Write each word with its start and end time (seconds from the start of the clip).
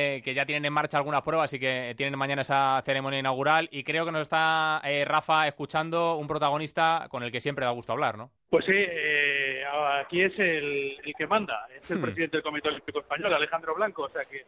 eh, 0.00 0.22
que 0.22 0.32
ya 0.32 0.46
tienen 0.46 0.64
en 0.64 0.72
marcha 0.72 0.96
algunas 0.96 1.22
pruebas 1.22 1.52
y 1.54 1.58
que 1.58 1.92
tienen 1.96 2.16
mañana 2.16 2.42
esa 2.42 2.80
ceremonia 2.84 3.18
inaugural. 3.18 3.68
Y 3.72 3.82
creo 3.82 4.04
que 4.04 4.12
nos 4.12 4.22
está 4.22 4.80
eh, 4.84 5.04
Rafa 5.04 5.48
escuchando 5.48 6.14
un 6.18 6.28
protagonista 6.28 7.08
con 7.10 7.24
el 7.24 7.32
que 7.32 7.40
siempre 7.40 7.64
da 7.64 7.72
gusto 7.72 7.94
hablar, 7.94 8.16
¿no? 8.16 8.30
Pues 8.48 8.64
sí, 8.64 8.76
eh, 8.76 9.64
aquí 10.00 10.22
es 10.22 10.38
el, 10.38 10.98
que 11.18 11.26
manda, 11.26 11.66
es 11.76 11.90
el 11.90 11.98
hmm. 11.98 12.02
presidente 12.02 12.36
del 12.36 12.44
Comité 12.44 12.68
Olímpico 12.68 13.00
Español, 13.00 13.34
Alejandro 13.34 13.74
Blanco. 13.74 14.04
O 14.04 14.08
sea 14.10 14.24
que, 14.24 14.46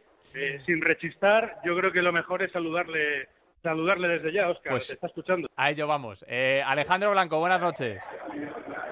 sin 0.65 0.79
rechistar, 0.79 1.59
yo 1.65 1.75
creo 1.75 1.91
que 1.91 2.01
lo 2.01 2.13
mejor 2.13 2.43
es 2.43 2.53
saludarle 2.53 3.27
saludarle 3.61 4.07
desde 4.07 4.33
ya, 4.33 4.49
Oscar, 4.49 4.73
pues, 4.73 4.89
está 4.89 5.07
escuchando. 5.07 5.49
A 5.55 5.71
ello 5.71 5.87
vamos. 5.87 6.25
Alejandro 6.65 7.11
Blanco, 7.11 7.39
buenas 7.39 7.61
noches. 7.61 8.01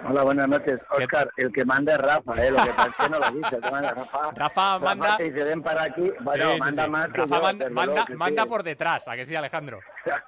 Hola, 0.08 0.24
buenas 0.24 0.48
noches. 0.48 0.80
Oscar, 0.90 1.30
el 1.38 1.52
que 1.52 1.66
manda 1.66 1.94
es 1.94 2.00
Rafa, 2.00 2.44
¿eh? 2.44 2.52
Lo 2.52 2.64
que 2.64 2.72
pasa 2.72 2.90
es 2.90 2.96
que 2.96 3.10
no 3.10 3.20
lo 3.20 3.32
dice. 3.32 3.60
Manda 3.60 3.94
Rafa, 3.94 4.32
Rafa 4.34 4.80
manda... 4.80 5.08
Rafa 5.08 5.18
se 5.18 5.44
ven 5.44 5.62
para 5.62 5.84
aquí, 5.84 6.12
bueno, 6.22 6.58
manda 6.58 6.88
más 6.88 7.12
Rafa 7.14 7.40
manda, 7.40 7.70
manda, 7.70 8.06
manda 8.16 8.46
por 8.46 8.64
detrás, 8.64 9.08
¿a 9.08 9.16
que 9.16 9.26
sí, 9.26 9.36
Alejandro? 9.36 9.80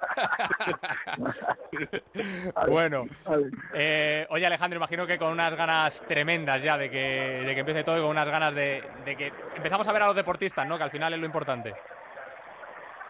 bueno. 2.68 3.06
Eh, 3.74 4.26
oye, 4.30 4.46
Alejandro, 4.46 4.76
imagino 4.76 5.06
que 5.06 5.18
con 5.18 5.32
unas 5.32 5.54
ganas 5.56 6.04
tremendas 6.06 6.62
ya 6.62 6.76
de 6.76 6.90
que, 6.90 7.42
de 7.46 7.54
que 7.54 7.60
empiece 7.60 7.84
todo 7.84 7.98
y 7.98 8.00
con 8.00 8.10
unas 8.10 8.28
ganas 8.28 8.54
de, 8.54 8.84
de 9.04 9.16
que 9.16 9.32
empezamos 9.56 9.88
a 9.88 9.92
ver 9.92 10.02
a 10.02 10.06
los 10.06 10.16
deportistas, 10.16 10.66
¿no? 10.66 10.76
Que 10.76 10.84
al 10.84 10.90
final 10.90 11.14
es 11.14 11.20
lo 11.20 11.26
importante. 11.26 11.74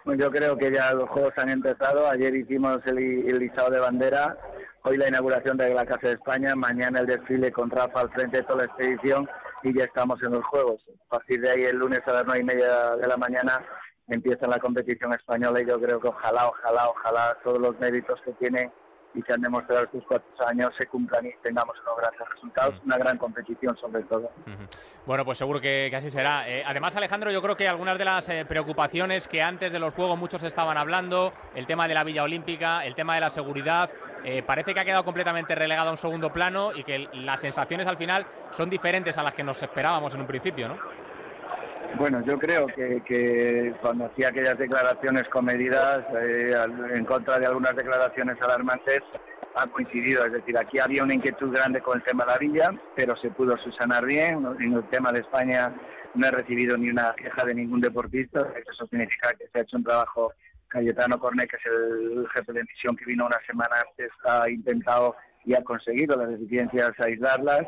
Yo 0.04 0.30
creo 0.30 0.56
que 0.56 0.72
ya 0.72 0.92
los 0.94 1.08
juegos 1.10 1.32
han 1.36 1.48
empezado. 1.48 2.08
Ayer 2.08 2.34
hicimos 2.34 2.78
el, 2.86 2.98
el 2.98 3.38
listado 3.38 3.70
de 3.70 3.80
bandera 3.80 4.36
Hoy 4.84 4.96
la 4.96 5.06
inauguración 5.06 5.56
de 5.56 5.72
la 5.72 5.86
Casa 5.86 6.08
de 6.08 6.14
España, 6.14 6.56
mañana 6.56 6.98
el 6.98 7.06
desfile 7.06 7.52
con 7.52 7.70
Rafa 7.70 8.00
al 8.00 8.10
frente 8.10 8.38
de 8.38 8.42
toda 8.42 8.58
la 8.58 8.64
expedición 8.64 9.28
y 9.62 9.78
ya 9.78 9.84
estamos 9.84 10.20
en 10.24 10.32
los 10.32 10.44
Juegos. 10.46 10.84
A 11.06 11.18
partir 11.18 11.40
de 11.40 11.50
ahí, 11.50 11.62
el 11.62 11.76
lunes 11.76 12.00
a 12.04 12.12
las 12.12 12.24
nueve 12.24 12.40
y 12.40 12.44
media 12.44 12.96
de 12.96 13.06
la 13.06 13.16
mañana, 13.16 13.64
empieza 14.08 14.48
la 14.48 14.58
competición 14.58 15.12
española 15.14 15.60
y 15.60 15.66
yo 15.66 15.80
creo 15.80 16.00
que 16.00 16.08
ojalá, 16.08 16.48
ojalá, 16.48 16.88
ojalá 16.88 17.38
todos 17.44 17.60
los 17.60 17.78
méritos 17.78 18.20
que 18.24 18.32
tiene 18.32 18.72
y 19.14 19.22
que 19.22 19.32
han 19.32 19.40
demostrado 19.40 19.84
estos 19.84 20.02
cuatro 20.06 20.28
años 20.46 20.70
se 20.78 20.86
cumplan 20.86 21.26
y 21.26 21.32
tengamos 21.42 21.76
unos 21.82 21.96
grandes 21.98 22.28
resultados, 22.34 22.74
una 22.84 22.96
gran 22.96 23.18
competición 23.18 23.76
sobre 23.76 24.02
todo. 24.04 24.30
Bueno, 25.06 25.24
pues 25.24 25.38
seguro 25.38 25.60
que, 25.60 25.92
así 25.94 26.10
será. 26.10 26.48
Eh, 26.48 26.62
además, 26.64 26.96
Alejandro, 26.96 27.30
yo 27.30 27.42
creo 27.42 27.56
que 27.56 27.68
algunas 27.68 27.98
de 27.98 28.04
las 28.04 28.28
eh, 28.28 28.44
preocupaciones 28.46 29.28
que 29.28 29.42
antes 29.42 29.72
de 29.72 29.78
los 29.78 29.94
Juegos 29.94 30.18
muchos 30.18 30.42
estaban 30.42 30.76
hablando, 30.76 31.32
el 31.54 31.66
tema 31.66 31.88
de 31.88 31.94
la 31.94 32.04
Villa 32.04 32.22
Olímpica, 32.22 32.84
el 32.84 32.94
tema 32.94 33.14
de 33.14 33.20
la 33.20 33.30
seguridad, 33.30 33.90
eh, 34.24 34.42
parece 34.42 34.72
que 34.72 34.80
ha 34.80 34.84
quedado 34.84 35.04
completamente 35.04 35.54
relegado 35.54 35.88
a 35.88 35.92
un 35.92 35.98
segundo 35.98 36.32
plano 36.32 36.72
y 36.72 36.84
que 36.84 37.08
las 37.12 37.40
sensaciones 37.40 37.86
al 37.86 37.96
final 37.96 38.26
son 38.52 38.70
diferentes 38.70 39.18
a 39.18 39.22
las 39.22 39.34
que 39.34 39.42
nos 39.42 39.62
esperábamos 39.62 40.14
en 40.14 40.20
un 40.20 40.26
principio, 40.26 40.68
¿no? 40.68 41.01
Bueno, 41.98 42.24
yo 42.24 42.38
creo 42.38 42.66
que, 42.66 43.74
cuando 43.80 44.06
hacía 44.06 44.28
aquellas 44.28 44.58
declaraciones 44.58 45.24
comedidas 45.28 46.00
eh, 46.20 46.54
en 46.94 47.04
contra 47.04 47.38
de 47.38 47.46
algunas 47.46 47.76
declaraciones 47.76 48.40
alarmantes, 48.40 49.00
ha 49.54 49.66
coincidido. 49.66 50.24
Es 50.24 50.32
decir, 50.32 50.56
aquí 50.56 50.78
había 50.78 51.02
una 51.02 51.14
inquietud 51.14 51.52
grande 51.52 51.80
con 51.80 51.98
el 51.98 52.04
tema 52.04 52.24
de 52.24 52.30
la 52.32 52.38
villa, 52.38 52.70
pero 52.96 53.14
se 53.16 53.30
pudo 53.30 53.56
subsanar 53.58 54.06
bien. 54.06 54.44
En 54.60 54.72
el 54.72 54.88
tema 54.88 55.12
de 55.12 55.20
España 55.20 55.74
no 56.14 56.26
he 56.26 56.30
recibido 56.30 56.76
ni 56.78 56.88
una 56.88 57.14
queja 57.14 57.44
de 57.44 57.54
ningún 57.54 57.80
deportista. 57.80 58.40
Eso 58.40 58.86
significa 58.86 59.30
que 59.38 59.48
se 59.48 59.58
ha 59.58 59.62
hecho 59.62 59.76
un 59.76 59.84
trabajo. 59.84 60.32
Cayetano 60.68 61.18
Cornet, 61.18 61.50
que 61.50 61.56
es 61.56 61.66
el 61.66 62.26
jefe 62.34 62.52
de 62.54 62.64
misión 62.64 62.96
que 62.96 63.04
vino 63.04 63.26
una 63.26 63.38
semana 63.46 63.76
antes, 63.86 64.10
ha 64.24 64.48
intentado 64.48 65.14
y 65.44 65.54
ha 65.54 65.62
conseguido 65.62 66.16
las 66.16 66.30
deficiencias 66.30 66.92
aislarlas 66.98 67.66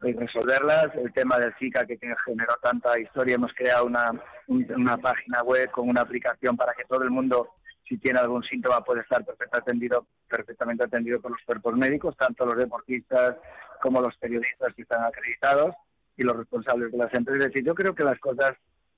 resolverlas. 0.00 0.94
El 0.94 1.12
tema 1.12 1.38
del 1.38 1.54
Zika 1.58 1.86
que 1.86 1.98
generó 1.98 2.54
tanta 2.62 2.98
historia, 2.98 3.36
hemos 3.36 3.52
creado 3.54 3.86
una, 3.86 4.12
una 4.48 4.96
página 4.98 5.42
web 5.42 5.70
con 5.70 5.88
una 5.88 6.02
aplicación 6.02 6.56
para 6.56 6.74
que 6.74 6.84
todo 6.84 7.02
el 7.02 7.10
mundo, 7.10 7.50
si 7.88 7.98
tiene 7.98 8.18
algún 8.18 8.42
síntoma, 8.42 8.84
puede 8.84 9.00
estar 9.02 9.24
perfectamente 9.24 9.58
atendido, 9.58 10.06
perfectamente 10.28 10.84
atendido 10.84 11.20
por 11.20 11.30
los 11.30 11.40
cuerpos 11.44 11.74
médicos, 11.76 12.16
tanto 12.16 12.44
los 12.44 12.56
deportistas 12.56 13.36
como 13.80 14.00
los 14.00 14.16
periodistas 14.18 14.74
que 14.74 14.82
están 14.82 15.04
acreditados 15.04 15.74
y 16.16 16.22
los 16.22 16.36
responsables 16.36 16.92
de 16.92 16.98
las 16.98 17.12
empresas. 17.14 17.50
Y 17.54 17.64
yo 17.64 17.74
creo 17.74 17.94
que 17.94 18.04
las 18.04 18.18
cosas 18.18 18.52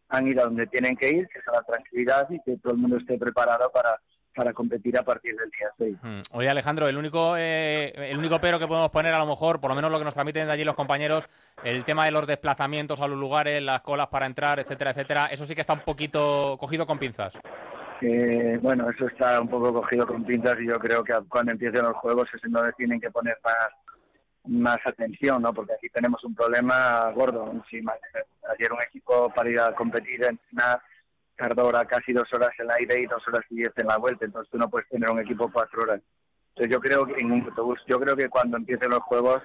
han 0.08 0.28
ido 0.28 0.42
a 0.42 0.44
donde 0.44 0.66
tienen 0.66 0.96
que 0.96 1.08
ir, 1.08 1.28
que 1.28 1.38
es 1.38 1.48
a 1.48 1.52
la 1.52 1.62
tranquilidad 1.62 2.30
y 2.30 2.40
que 2.42 2.56
todo 2.58 2.72
el 2.72 2.78
mundo 2.78 2.98
esté 2.98 3.18
preparado 3.18 3.70
para 3.72 4.00
para 4.36 4.52
competir 4.52 4.96
a 4.98 5.02
partir 5.02 5.34
del 5.34 5.50
día 5.50 5.68
6. 5.78 5.96
Hmm. 6.02 6.20
Oye, 6.36 6.48
Alejandro, 6.48 6.86
el 6.88 6.98
único, 6.98 7.36
eh, 7.38 8.10
el 8.10 8.18
único 8.18 8.38
pero 8.38 8.58
que 8.58 8.68
podemos 8.68 8.90
poner, 8.90 9.14
a 9.14 9.18
lo 9.18 9.26
mejor, 9.26 9.60
por 9.60 9.70
lo 9.70 9.74
menos 9.74 9.90
lo 9.90 9.98
que 9.98 10.04
nos 10.04 10.14
transmiten 10.14 10.46
de 10.46 10.52
allí 10.52 10.62
los 10.62 10.76
compañeros, 10.76 11.28
el 11.64 11.84
tema 11.84 12.04
de 12.04 12.10
los 12.10 12.26
desplazamientos 12.26 13.00
a 13.00 13.08
los 13.08 13.18
lugares, 13.18 13.62
las 13.62 13.80
colas 13.80 14.08
para 14.08 14.26
entrar, 14.26 14.58
etcétera, 14.58 14.90
etcétera, 14.90 15.26
eso 15.26 15.46
sí 15.46 15.54
que 15.54 15.62
está 15.62 15.72
un 15.72 15.80
poquito 15.80 16.56
cogido 16.60 16.86
con 16.86 16.98
pinzas. 16.98 17.32
Eh, 18.02 18.58
bueno, 18.60 18.90
eso 18.90 19.06
está 19.06 19.40
un 19.40 19.48
poco 19.48 19.72
cogido 19.72 20.06
con 20.06 20.22
pinzas 20.22 20.58
y 20.60 20.68
yo 20.68 20.78
creo 20.78 21.02
que 21.02 21.14
cuando 21.28 21.52
empiecen 21.52 21.82
los 21.82 21.96
juegos 21.96 22.28
es 22.34 22.44
en 22.44 22.52
donde 22.52 22.72
tienen 22.74 23.00
que 23.00 23.10
poner 23.10 23.38
más, 23.42 23.68
más 24.44 24.78
atención, 24.84 25.40
¿no? 25.40 25.54
Porque 25.54 25.72
aquí 25.72 25.88
tenemos 25.88 26.22
un 26.24 26.34
problema 26.34 27.10
gordo. 27.14 27.50
ayer 27.72 28.72
un 28.72 28.82
equipo 28.82 29.30
para 29.30 29.48
ir 29.48 29.60
a 29.60 29.74
competir, 29.74 30.22
en 30.24 30.30
entrenar, 30.30 30.80
tardó 31.36 31.62
ahora 31.62 31.84
casi 31.84 32.12
dos 32.12 32.32
horas 32.32 32.50
en 32.58 32.66
la 32.66 32.80
ida 32.80 32.98
y 32.98 33.06
dos 33.06 33.22
horas 33.28 33.44
y 33.50 33.56
diez 33.56 33.72
en 33.76 33.86
la 33.86 33.98
vuelta, 33.98 34.24
entonces 34.24 34.50
tú 34.50 34.58
no 34.58 34.68
puedes 34.68 34.88
tener 34.88 35.10
un 35.10 35.20
equipo 35.20 35.50
cuatro 35.52 35.82
horas. 35.82 36.00
Entonces 36.50 36.72
yo 36.72 36.80
creo 36.80 37.06
que 37.06 37.14
en 37.18 37.32
un 37.32 37.42
autobús, 37.42 37.78
yo 37.86 38.00
creo 38.00 38.16
que 38.16 38.28
cuando 38.28 38.56
empiecen 38.56 38.90
los 38.90 39.00
juegos 39.00 39.42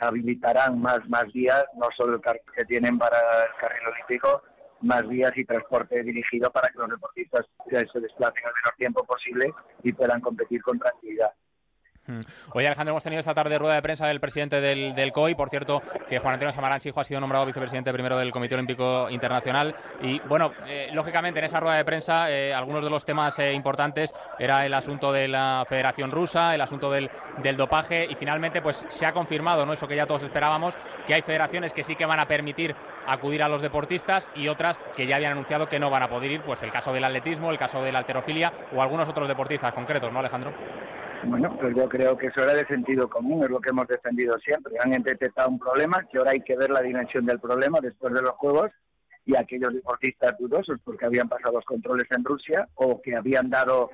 habilitarán 0.00 0.80
más 0.80 1.00
más 1.08 1.32
vías, 1.32 1.64
no 1.76 1.88
solo 1.96 2.14
el 2.14 2.20
carril 2.20 2.42
que 2.56 2.64
tienen 2.64 2.98
para 2.98 3.18
el 3.18 3.60
carril 3.60 3.88
olímpico, 3.88 4.42
más 4.80 5.06
vías 5.08 5.32
y 5.36 5.44
transporte 5.44 6.02
dirigido 6.02 6.50
para 6.50 6.68
que 6.68 6.78
los 6.78 6.90
deportistas 6.90 7.46
se 7.68 8.00
desplacen 8.00 8.42
el 8.44 8.52
menor 8.54 8.76
tiempo 8.76 9.04
posible 9.04 9.52
y 9.82 9.92
puedan 9.92 10.20
competir 10.20 10.62
con 10.62 10.78
tranquilidad. 10.78 11.32
Oye, 12.52 12.66
Alejandro, 12.66 12.92
hemos 12.92 13.02
tenido 13.02 13.20
esta 13.20 13.34
tarde 13.34 13.58
rueda 13.58 13.74
de 13.74 13.82
prensa 13.82 14.06
del 14.06 14.20
presidente 14.20 14.60
del, 14.60 15.12
COI. 15.12 15.34
Por 15.34 15.48
cierto, 15.48 15.82
que 16.08 16.18
Juan 16.18 16.34
Antonio 16.34 16.52
Samaranch, 16.52 16.86
hijo, 16.86 17.00
ha 17.00 17.04
sido 17.04 17.20
nombrado 17.20 17.46
vicepresidente 17.46 17.92
primero 17.92 18.16
del 18.16 18.30
Comité 18.30 18.54
Olímpico 18.54 19.08
Internacional. 19.10 19.74
Y 20.02 20.20
bueno, 20.20 20.52
eh, 20.66 20.90
lógicamente 20.92 21.38
en 21.38 21.44
esa 21.44 21.60
rueda 21.60 21.76
de 21.76 21.84
prensa, 21.84 22.30
eh, 22.30 22.54
algunos 22.54 22.84
de 22.84 22.90
los 22.90 23.04
temas 23.04 23.38
eh, 23.38 23.52
importantes 23.52 24.14
era 24.38 24.66
el 24.66 24.74
asunto 24.74 25.12
de 25.12 25.28
la 25.28 25.64
Federación 25.68 26.10
Rusa, 26.10 26.54
el 26.54 26.60
asunto 26.60 26.90
del, 26.90 27.10
dopaje. 27.56 28.06
Y 28.10 28.14
finalmente, 28.14 28.62
pues 28.62 28.84
se 28.88 29.06
ha 29.06 29.12
confirmado, 29.12 29.66
¿no? 29.66 29.72
Eso 29.72 29.88
que 29.88 29.96
ya 29.96 30.06
todos 30.06 30.22
esperábamos, 30.22 30.76
que 31.06 31.14
hay 31.14 31.22
federaciones 31.22 31.72
que 31.72 31.84
sí 31.84 31.96
que 31.96 32.06
van 32.06 32.20
a 32.20 32.26
permitir 32.26 32.74
acudir 33.06 33.42
a 33.42 33.48
los 33.48 33.62
deportistas 33.62 34.30
y 34.34 34.48
otras 34.48 34.78
que 34.96 35.06
ya 35.06 35.16
habían 35.16 35.32
anunciado 35.32 35.68
que 35.68 35.78
no 35.78 35.90
van 35.90 36.02
a 36.02 36.08
poder 36.08 36.30
ir. 36.30 36.42
Pues 36.42 36.62
el 36.62 36.70
caso 36.70 36.92
del 36.92 37.04
atletismo, 37.04 37.50
el 37.50 37.58
caso 37.58 37.82
de 37.82 37.92
la 37.92 37.98
alterofilia 37.98 38.52
o 38.74 38.82
algunos 38.82 39.08
otros 39.08 39.28
deportistas 39.28 39.72
concretos, 39.74 40.12
¿no, 40.12 40.20
Alejandro? 40.20 40.52
Bueno, 41.26 41.56
pues 41.60 41.74
yo 41.76 41.88
creo 41.88 42.16
que 42.16 42.26
eso 42.26 42.42
era 42.42 42.54
de 42.54 42.66
sentido 42.66 43.08
común, 43.08 43.44
es 43.44 43.50
lo 43.50 43.60
que 43.60 43.70
hemos 43.70 43.86
defendido 43.86 44.38
siempre. 44.38 44.74
Han 44.82 44.90
detectado 45.02 45.48
un 45.48 45.58
problema, 45.58 46.04
que 46.10 46.18
ahora 46.18 46.32
hay 46.32 46.40
que 46.40 46.56
ver 46.56 46.70
la 46.70 46.80
dimensión 46.80 47.26
del 47.26 47.40
problema 47.40 47.80
después 47.80 48.12
de 48.12 48.22
los 48.22 48.32
Juegos 48.32 48.70
y 49.24 49.36
aquellos 49.36 49.72
deportistas 49.72 50.36
dudosos 50.38 50.78
porque 50.84 51.06
habían 51.06 51.28
pasado 51.28 51.54
los 51.54 51.64
controles 51.64 52.06
en 52.10 52.24
Rusia 52.24 52.68
o 52.74 53.00
que 53.00 53.14
habían 53.14 53.50
dado 53.50 53.90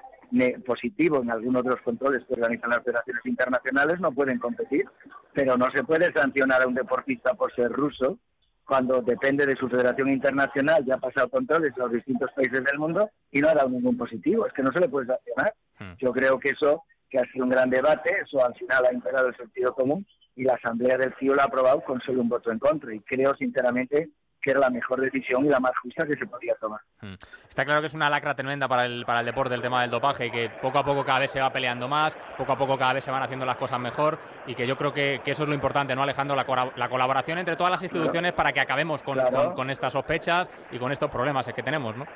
positivo 0.67 1.23
en 1.23 1.31
algunos 1.31 1.63
de 1.63 1.71
los 1.71 1.81
controles 1.81 2.23
que 2.27 2.35
organizan 2.35 2.71
las 2.71 2.83
federaciones 2.83 3.25
internacionales 3.25 3.99
no 3.99 4.13
pueden 4.13 4.39
competir, 4.39 4.85
pero 5.33 5.57
no 5.57 5.71
se 5.75 5.83
puede 5.85 6.13
sancionar 6.13 6.63
a 6.63 6.67
un 6.67 6.75
deportista 6.75 7.35
por 7.35 7.55
ser 7.55 7.71
ruso 7.73 8.19
cuando 8.67 9.01
depende 9.01 9.47
de 9.47 9.57
su 9.57 9.67
federación 9.67 10.11
internacional, 10.11 10.85
ya 10.85 10.97
ha 10.97 10.99
pasado 10.99 11.31
controles 11.31 11.71
en 11.75 11.83
los 11.83 11.93
distintos 11.93 12.31
países 12.37 12.63
del 12.63 12.79
mundo 12.79 13.11
y 13.33 13.41
no 13.41 13.49
ha 13.49 13.55
dado 13.55 13.71
ningún 13.71 13.97
positivo. 13.97 14.47
Es 14.47 14.53
que 14.53 14.63
no 14.63 14.71
se 14.73 14.81
le 14.81 14.91
puede 14.91 15.07
sancionar. 15.07 15.55
Hmm. 15.79 15.95
Yo 15.99 16.13
creo 16.13 16.39
que 16.39 16.51
eso 16.51 16.83
que 17.11 17.19
ha 17.19 17.25
sido 17.33 17.45
un 17.45 17.51
gran 17.51 17.71
debate, 17.71 18.15
eso 18.23 18.45
al 18.45 18.55
final 18.55 18.85
ha 18.87 18.93
imperado 18.93 19.29
el 19.29 19.37
sentido 19.37 19.75
común 19.75 20.07
y 20.37 20.45
la 20.45 20.55
Asamblea 20.55 20.97
del 20.97 21.15
CIO 21.19 21.35
lo 21.35 21.43
ha 21.43 21.45
aprobado 21.45 21.81
con 21.83 22.01
solo 22.01 22.21
un 22.21 22.29
voto 22.29 22.53
en 22.53 22.59
contra 22.59 22.95
y 22.95 23.01
creo 23.01 23.35
sinceramente 23.35 24.11
que 24.41 24.53
era 24.53 24.61
la 24.61 24.71
mejor 24.71 25.01
decisión 25.01 25.45
y 25.45 25.49
la 25.49 25.59
más 25.59 25.73
justa 25.83 26.07
que 26.07 26.17
se 26.17 26.27
podía 26.27 26.55
tomar. 26.57 26.81
Hmm. 27.01 27.15
Está 27.49 27.65
claro 27.65 27.81
que 27.81 27.89
es 27.89 27.95
una 27.95 28.09
lacra 28.09 28.35
tremenda 28.35 28.69
para 28.69 28.87
el, 28.87 29.05
para 29.05 29.21
el 29.21 29.27
deporte 29.27 29.55
el 29.55 29.63
tema 29.63 29.83
del 29.83 29.91
dopaje 29.91 30.27
y 30.27 30.31
que 30.31 30.51
poco 30.63 30.79
a 30.79 30.85
poco 30.85 31.05
cada 31.05 31.19
vez 31.19 31.31
se 31.31 31.41
va 31.41 31.53
peleando 31.53 31.89
más, 31.89 32.17
poco 32.37 32.53
a 32.53 32.59
poco 32.59 32.79
cada 32.79 32.93
vez 32.93 33.05
se 33.05 33.11
van 33.11 33.23
haciendo 33.23 33.45
las 33.45 33.57
cosas 33.57 33.81
mejor 33.81 34.19
y 34.47 34.55
que 34.55 34.67
yo 34.67 34.77
creo 34.77 34.93
que, 34.93 35.21
eso 35.27 35.43
es 35.43 35.49
lo 35.49 35.55
importante, 35.55 35.95
¿no, 35.95 36.03
Alejandro? 36.03 36.37
La, 36.37 36.73
la 36.77 36.89
colaboración 36.89 37.39
entre 37.39 37.57
todas 37.57 37.71
las 37.71 37.83
instituciones 37.83 38.33
para 38.33 38.53
que 38.53 38.61
acabemos 38.61 39.03
con, 39.03 39.19
con, 39.55 39.71
estas 39.71 39.93
sospechas 39.93 40.49
y 40.71 40.79
con 40.79 40.93
estos 40.93 41.11
problemas 41.11 41.51
que 41.53 41.63
tenemos, 41.63 41.97
¿no? 41.97 42.07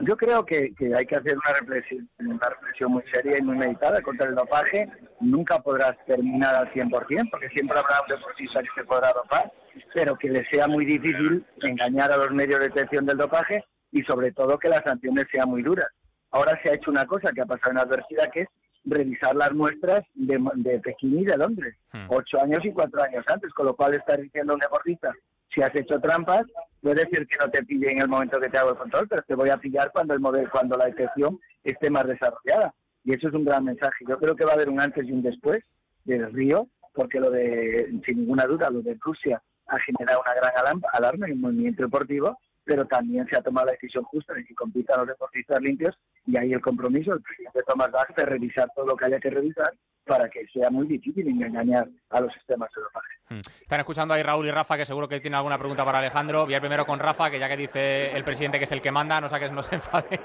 Yo 0.00 0.16
creo 0.16 0.44
que, 0.44 0.72
hay 0.96 1.06
que 1.06 1.16
hacer 1.16 1.36
una 1.36 1.58
reflexión, 1.58 2.08
una 2.18 2.48
reflexión 2.48 2.92
muy 2.92 3.02
seria 3.12 3.36
y 3.38 3.42
muy 3.42 3.56
meditada 3.56 4.00
contra 4.02 4.28
el 4.28 4.34
dopaje. 4.34 4.88
Nunca 5.20 5.58
podrás 5.60 5.96
terminar 6.06 6.54
al 6.54 6.72
100%, 6.72 7.30
porque 7.30 7.48
siempre 7.50 7.78
habrá 7.78 8.02
un 8.02 8.16
deportista 8.16 8.62
que 8.62 8.68
se 8.76 8.84
podrá 8.84 9.12
dopar, 9.12 9.52
pero 9.94 10.16
que 10.16 10.30
le 10.30 10.46
sea 10.50 10.68
muy 10.68 10.84
difícil 10.84 11.44
engañar 11.62 12.12
a 12.12 12.16
los 12.16 12.30
medios 12.30 12.60
de 12.60 12.68
detección 12.68 13.06
del 13.06 13.18
dopaje 13.18 13.64
y 13.90 14.02
sobre 14.02 14.32
todo 14.32 14.58
que 14.58 14.68
las 14.68 14.82
sanciones 14.84 15.26
sean 15.32 15.50
muy 15.50 15.62
duras. 15.62 15.88
Ahora 16.30 16.58
se 16.62 16.70
ha 16.70 16.74
hecho 16.74 16.90
una 16.90 17.06
cosa 17.06 17.32
que 17.32 17.40
ha 17.40 17.46
pasado 17.46 17.72
en 17.72 17.78
adversidad, 17.78 18.30
que 18.32 18.42
es 18.42 18.48
revisar 18.84 19.34
las 19.34 19.52
muestras 19.52 20.02
de, 20.14 20.80
Pekín 20.80 21.20
y 21.20 21.24
de 21.24 21.36
Londres, 21.36 21.74
hmm. 21.92 22.06
ocho 22.08 22.40
años 22.42 22.64
y 22.64 22.72
cuatro 22.72 23.02
años 23.02 23.24
antes, 23.28 23.52
con 23.52 23.66
lo 23.66 23.74
cual 23.74 23.94
está 23.94 24.16
diciendo 24.16 24.54
un 24.54 24.60
deportista, 24.60 25.12
Si 25.54 25.62
has 25.62 25.74
hecho 25.74 26.00
trampas, 26.00 26.42
puede 26.80 27.00
ser 27.10 27.26
que 27.26 27.38
no 27.40 27.50
te 27.50 27.64
pille 27.64 27.92
en 27.92 28.00
el 28.00 28.08
momento 28.08 28.40
que 28.40 28.48
te 28.48 28.58
hago 28.58 28.70
el 28.70 28.76
control, 28.76 29.08
pero 29.08 29.22
te 29.22 29.34
voy 29.34 29.50
a 29.50 29.56
pillar 29.56 29.90
cuando 29.92 30.14
el 30.14 30.20
modelo, 30.20 30.48
cuando 30.50 30.76
la 30.76 30.86
detección 30.86 31.38
esté 31.64 31.90
más 31.90 32.06
desarrollada. 32.06 32.74
Y 33.04 33.14
eso 33.14 33.28
es 33.28 33.34
un 33.34 33.44
gran 33.44 33.64
mensaje. 33.64 34.04
Yo 34.08 34.18
creo 34.18 34.36
que 34.36 34.44
va 34.44 34.52
a 34.52 34.54
haber 34.54 34.68
un 34.68 34.80
antes 34.80 35.06
y 35.06 35.12
un 35.12 35.22
después 35.22 35.58
del 36.04 36.32
Río, 36.32 36.68
porque 36.94 37.20
lo 37.20 37.30
de, 37.30 38.00
sin 38.04 38.18
ninguna 38.18 38.44
duda, 38.44 38.70
lo 38.70 38.82
de 38.82 38.96
Rusia 39.00 39.42
ha 39.66 39.78
generado 39.80 40.20
una 40.20 40.34
gran 40.34 40.82
alarma 40.92 41.26
en 41.26 41.32
el 41.32 41.38
movimiento 41.38 41.82
deportivo, 41.82 42.38
pero 42.68 42.84
también 42.84 43.26
se 43.26 43.36
ha 43.38 43.40
tomado 43.40 43.64
la 43.68 43.72
decisión 43.72 44.04
justa 44.04 44.34
de 44.34 44.44
que 44.44 44.54
compitan 44.54 44.98
los 44.98 45.08
deportistas 45.08 45.58
limpios 45.62 45.98
y 46.26 46.36
ahí 46.36 46.52
el 46.52 46.60
compromiso 46.60 47.12
del 47.12 47.22
presidente 47.22 47.62
Tomás 47.66 47.90
Bach 47.90 48.14
de 48.14 48.26
revisar 48.26 48.68
todo 48.74 48.84
lo 48.84 48.94
que 48.94 49.06
haya 49.06 49.18
que 49.18 49.30
revisar 49.30 49.72
para 50.04 50.28
que 50.28 50.46
sea 50.48 50.68
muy 50.68 50.86
difícil 50.86 51.26
engañar 51.26 51.88
a 52.10 52.20
los 52.20 52.30
sistemas 52.34 52.68
europeos. 52.76 53.04
Hmm. 53.30 53.62
Están 53.62 53.80
escuchando 53.80 54.12
ahí 54.12 54.22
Raúl 54.22 54.46
y 54.46 54.50
Rafa, 54.50 54.76
que 54.76 54.84
seguro 54.84 55.08
que 55.08 55.18
tienen 55.20 55.38
alguna 55.38 55.56
pregunta 55.56 55.82
para 55.82 55.98
Alejandro. 55.98 56.44
Voy 56.44 56.52
a 56.52 56.56
ir 56.56 56.60
primero 56.60 56.84
con 56.84 56.98
Rafa, 56.98 57.30
que 57.30 57.38
ya 57.38 57.48
que 57.48 57.56
dice 57.56 58.10
el 58.14 58.22
presidente 58.22 58.58
que 58.58 58.64
es 58.64 58.72
el 58.72 58.82
que 58.82 58.92
manda, 58.92 59.18
no 59.18 59.30
saques, 59.30 59.50
no 59.50 59.62
se 59.62 59.74
enfade. 59.76 60.20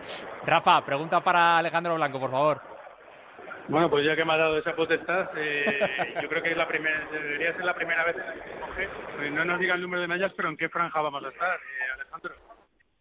Rafa, 0.45 0.83
pregunta 0.83 1.21
para 1.21 1.59
Alejandro 1.59 1.95
Blanco, 1.95 2.19
por 2.19 2.31
favor. 2.31 2.72
Bueno, 3.69 3.89
pues 3.89 4.05
ya 4.05 4.15
que 4.15 4.25
me 4.25 4.33
ha 4.33 4.37
dado 4.37 4.57
esa 4.57 4.75
potestad, 4.75 5.29
eh, 5.37 5.79
yo 6.21 6.27
creo 6.27 6.43
que 6.43 6.51
es 6.51 6.57
la 6.57 6.67
primera, 6.67 7.07
debería 7.11 7.53
ser 7.53 7.65
la 7.65 7.73
primera 7.73 8.03
vez 8.03 8.15
que. 8.15 8.89
Pues 9.15 9.31
no 9.31 9.45
nos 9.45 9.59
diga 9.59 9.75
el 9.75 9.81
número 9.81 10.01
de 10.01 10.07
medallas, 10.07 10.33
pero 10.35 10.49
¿en 10.49 10.57
qué 10.57 10.69
franja 10.69 11.01
vamos 11.01 11.23
a 11.23 11.29
estar, 11.29 11.55
eh, 11.57 11.93
Alejandro? 11.93 12.35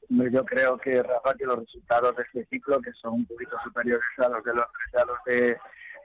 Yo 0.08 0.44
creo 0.44 0.78
que, 0.78 1.02
Rafa, 1.02 1.34
que 1.34 1.46
los 1.46 1.58
resultados 1.58 2.14
de 2.16 2.22
este 2.22 2.44
ciclo, 2.46 2.80
que 2.80 2.92
son 2.92 3.14
un 3.14 3.26
poquito 3.26 3.56
superiores 3.64 4.06
a 4.18 4.28
los 4.28 4.44
de 4.44 4.52
los, 4.52 4.66
a 4.94 5.04
los 5.04 5.24
de 5.26 5.58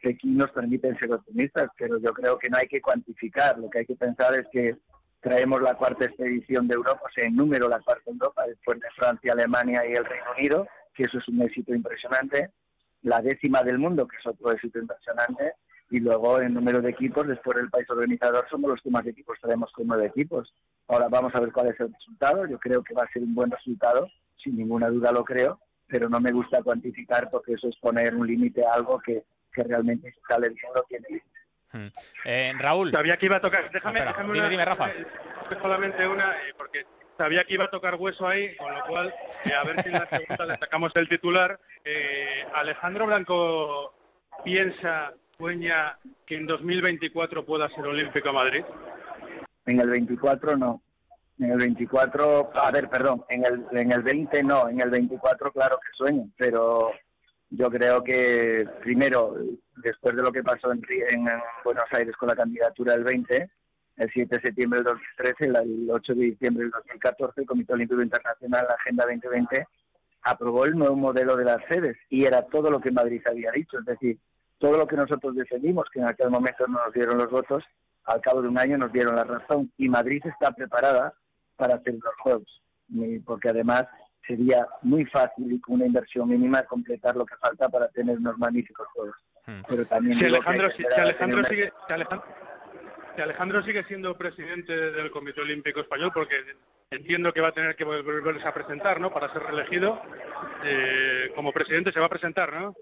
aquí 0.10 0.28
nos 0.30 0.52
permiten 0.52 0.98
ser 0.98 1.12
optimistas, 1.12 1.70
pero 1.78 2.00
yo 2.00 2.12
creo 2.14 2.38
que 2.38 2.50
no 2.50 2.58
hay 2.58 2.68
que 2.68 2.82
cuantificar. 2.82 3.58
Lo 3.58 3.70
que 3.70 3.80
hay 3.80 3.86
que 3.86 3.96
pensar 3.96 4.34
es 4.36 4.48
que 4.52 4.76
traemos 5.22 5.62
la 5.62 5.76
cuarta 5.76 6.06
expedición 6.06 6.68
de 6.68 6.76
Europa, 6.76 7.02
o 7.06 7.12
sea, 7.14 7.26
en 7.26 7.36
número 7.36 7.68
la 7.68 7.80
cuarta 7.80 8.10
Europa, 8.10 8.44
después 8.48 8.80
de 8.80 8.88
Francia, 8.96 9.34
Alemania 9.34 9.86
y 9.86 9.94
el 9.94 10.06
Reino 10.06 10.32
Unido, 10.38 10.68
que 10.94 11.04
eso 11.04 11.18
es 11.18 11.28
un 11.28 11.42
éxito 11.42 11.74
impresionante. 11.74 12.52
La 13.08 13.22
décima 13.22 13.62
del 13.64 13.80
mundo, 13.80 14.08
que 14.08 14.18
es 14.18 14.26
otro 14.26 14.52
éxito 14.52 14.80
impresionante. 14.80 15.54
Y 15.90 16.00
luego, 16.02 16.42
en 16.42 16.54
número 16.54 16.82
de 16.82 16.90
equipos, 16.90 17.28
después 17.28 17.56
del 17.56 17.70
país 17.70 17.90
organizador, 17.90 18.46
somos 18.50 18.72
los 18.72 18.82
que 18.82 18.90
más 18.90 19.06
equipos 19.06 19.38
tenemos 19.42 19.72
con 19.72 19.88
nueve 19.88 20.08
equipos. 20.08 20.54
Ahora 20.88 21.08
vamos 21.10 21.34
a 21.34 21.40
ver 21.40 21.52
cuál 21.52 21.68
es 21.68 21.80
el 21.80 21.94
resultado. 21.94 22.46
Yo 22.46 22.60
creo 22.60 22.84
que 22.84 22.94
va 22.94 23.04
a 23.04 23.12
ser 23.12 23.24
un 23.24 23.34
buen 23.34 23.50
resultado, 23.50 24.10
sin 24.44 24.58
ninguna 24.58 24.90
duda 24.90 25.12
lo 25.12 25.24
creo, 25.24 25.60
pero 25.88 26.10
no 26.10 26.20
me 26.20 26.34
gusta 26.34 26.62
cuantificar 26.62 27.30
porque 27.30 27.54
eso 27.54 27.70
es 27.70 27.76
poner 27.78 28.14
un 28.16 28.28
límite 28.28 28.66
a 28.66 28.74
algo 28.74 29.00
que 29.00 29.24
que 29.58 29.64
realmente 29.64 30.10
está 30.10 30.40
leyendo 30.40 30.86
tiene 30.88 31.24
hmm. 31.74 31.88
eh, 32.26 32.54
Raúl. 32.60 32.92
Sabía 32.92 33.18
que 33.18 33.26
iba 33.26 33.38
a 33.38 33.42
tocar. 33.42 33.72
Déjame, 33.72 34.02
dime, 34.34 34.50
dime, 34.50 34.66
Rafa. 34.66 34.92
Solamente 35.62 36.08
una, 36.08 36.32
eh, 36.48 36.54
porque 36.56 36.86
sabía 37.18 37.44
que 37.44 37.56
iba 37.56 37.66
a 37.66 37.70
tocar 37.70 37.96
hueso 37.96 38.28
ahí, 38.28 38.56
con 38.56 38.74
lo 38.74 38.86
cual, 38.86 39.14
eh, 39.46 39.54
a 39.54 39.64
ver 39.64 39.82
si 39.82 39.90
en 39.90 39.94
la 39.94 40.10
segunda 40.10 40.46
le 40.46 40.58
sacamos 40.58 40.92
el 40.96 41.10
titular. 41.10 41.60
Alejandro 42.54 43.06
Blanco 43.06 43.94
piensa, 44.44 45.14
sueña 45.38 45.98
que 46.26 46.36
en 46.36 46.48
2024 46.48 47.46
pueda 47.46 47.70
ser 47.70 47.86
Olímpico 47.86 48.34
Madrid. 48.34 48.64
En 49.66 49.80
el 49.82 49.90
24 49.90 50.58
no. 50.58 50.82
En 51.40 51.52
el 51.52 51.58
24, 51.60 52.52
a 52.56 52.72
ver, 52.72 52.90
perdón, 52.90 53.24
en 53.30 53.46
el, 53.46 53.66
en 53.72 53.92
el 53.92 54.02
20 54.02 54.44
no, 54.44 54.70
en 54.70 54.82
el 54.82 54.90
24 54.90 55.52
claro 55.52 55.78
que 55.78 55.96
sueño, 55.96 56.28
pero 56.36 56.92
yo 57.52 57.70
creo 57.70 58.04
que 58.04 58.68
primero, 58.82 59.36
después 59.76 60.16
de 60.16 60.24
lo 60.24 60.32
que 60.32 60.44
pasó 60.44 60.72
en, 60.72 60.82
Buenos 61.64 61.86
Aires 61.92 62.16
con 62.18 62.30
la 62.30 62.36
candidatura 62.36 62.94
del 62.94 63.04
20, 63.04 63.50
el 63.98 64.10
7 64.12 64.36
de 64.36 64.42
septiembre 64.42 64.80
del 64.80 64.86
2013, 64.86 65.46
el 65.46 65.90
8 65.90 66.16
de 66.16 66.22
diciembre 66.26 66.64
del 66.64 66.72
2014, 66.72 67.42
el 67.42 67.48
Comité 67.48 67.74
Olímpico 67.74 68.02
Internacional, 68.02 68.66
la 68.70 68.76
Agenda 68.76 69.06
2020, 69.06 69.68
aprobó 70.24 70.66
el 70.66 70.78
nuevo 70.78 70.96
modelo 70.96 71.36
de 71.36 71.46
las 71.46 71.58
sedes 71.70 71.98
y 72.10 72.26
era 72.26 72.44
todo 72.44 72.70
lo 72.70 72.80
que 72.80 72.92
Madrid 72.92 73.22
había 73.26 73.52
dicho, 73.52 73.80
es 73.80 73.86
decir, 73.86 74.18
todo 74.60 74.78
lo 74.78 74.88
que 74.88 74.96
nosotros 74.96 75.36
defendimos, 75.36 75.88
que 75.92 76.00
en 76.00 76.06
aquel 76.06 76.30
momento 76.30 76.68
no 76.68 76.84
nos 76.84 76.94
dieron 76.94 77.18
los 77.18 77.30
votos, 77.30 77.64
al 78.06 78.22
cabo 78.22 78.42
de 78.42 78.48
un 78.48 78.60
año 78.60 78.78
nos 78.78 78.92
dieron 78.92 79.16
la 79.16 79.24
razón 79.24 79.72
y 79.78 79.90
Madrid 79.90 80.22
está 80.26 80.52
preparada 80.52 81.14
para 81.56 81.76
hacer 81.76 81.96
los 81.96 82.16
Juegos, 82.22 82.62
porque 83.26 83.50
además 83.50 83.86
sería 84.26 84.68
muy 84.82 85.06
fácil 85.06 85.52
y 85.52 85.60
con 85.60 85.76
una 85.76 85.86
inversión 85.86 86.30
mínima 86.30 86.64
completar 86.64 87.16
lo 87.16 87.26
que 87.26 87.36
falta 87.38 87.70
para 87.70 87.88
tener 87.90 88.18
unos 88.18 88.38
magníficos 88.38 88.88
juegos. 88.94 89.16
Hmm. 89.46 89.62
Pero 89.70 89.86
también 89.86 90.20
si 90.20 90.26
Alejandro, 90.26 90.70
si, 90.72 90.84
Alejandro 91.00 91.44
sigue, 91.46 91.72
si 91.88 91.94
Alejandro, 91.94 92.26
sigue 93.66 93.84
siendo 93.86 94.16
presidente 94.18 94.74
del 94.74 95.12
Comité 95.12 95.42
Olímpico 95.42 95.82
Español, 95.82 96.12
porque 96.14 96.36
entiendo 96.92 97.34
que 97.34 97.42
va 97.42 97.50
a 97.50 97.54
tener 97.54 97.76
que 97.76 97.84
volverse 97.84 98.48
a 98.48 98.54
presentar, 98.54 99.00
¿no? 99.00 99.12
Para 99.12 99.32
ser 99.34 99.44
reelegido, 99.44 100.02
eh, 100.64 101.32
como 101.36 101.52
presidente 101.52 101.92
se 101.92 102.00
va 102.00 102.06
a 102.06 102.10
presentar, 102.10 102.54
¿no? 102.54 102.76